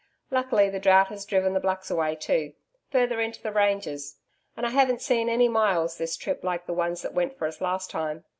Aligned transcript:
Luckily, 0.31 0.67
the 0.67 0.79
drought 0.79 1.09
has 1.09 1.25
driven 1.27 1.53
the 1.53 1.59
Blacks 1.59 1.91
away 1.91 2.15
too, 2.15 2.53
further 2.89 3.21
into 3.21 3.39
the 3.39 3.51
ranges; 3.51 4.17
and 4.57 4.65
I 4.65 4.71
haven't 4.71 5.03
seen 5.03 5.29
any 5.29 5.47
Myalls 5.47 5.99
this 5.99 6.17
trip 6.17 6.43
like 6.43 6.65
the 6.65 6.73
ones 6.73 7.03
that 7.03 7.13
went 7.13 7.37
for 7.37 7.45
us 7.45 7.61
last 7.61 7.91
time. 7.91 8.23